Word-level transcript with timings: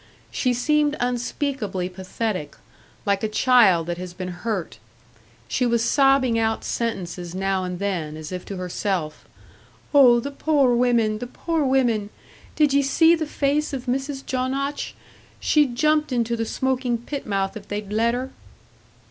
She 0.31 0.51
seemed 0.55 0.97
unspeakably 0.99 1.87
pathetic 1.87 2.55
like 3.05 3.23
a 3.23 3.27
child 3.29 3.85
that 3.85 3.99
has 3.99 4.15
been 4.15 4.29
hurt. 4.29 4.79
She 5.47 5.63
was 5.63 5.85
sobbing 5.85 6.39
out 6.39 6.63
sentences 6.63 7.35
now 7.35 7.63
and 7.63 7.77
then, 7.77 8.17
as 8.17 8.31
if 8.31 8.43
to 8.45 8.57
herself: 8.57 9.25
"Oh, 9.93 10.19
the 10.19 10.31
poor 10.31 10.75
women, 10.75 11.19
the 11.19 11.27
poor 11.27 11.63
women! 11.63 12.09
Did 12.55 12.73
ye 12.73 12.81
see 12.81 13.13
the 13.13 13.27
face 13.27 13.73
of 13.73 13.85
Mrs. 13.85 14.25
Jonotch? 14.25 14.95
She'd 15.39 15.75
jumped 15.75 16.11
into 16.11 16.35
the 16.35 16.47
smoking 16.47 16.97
pit 16.97 17.27
mouth 17.27 17.55
if 17.55 17.67
they'd 17.67 17.93
let 17.93 18.15
her!" 18.15 18.31